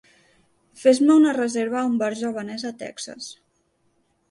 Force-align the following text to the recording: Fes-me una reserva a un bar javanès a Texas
Fes-me 0.83 1.17
una 1.17 1.35
reserva 1.37 1.79
a 1.83 1.85
un 1.91 2.01
bar 2.03 2.11
javanès 2.23 2.67
a 2.73 2.75
Texas 2.83 3.31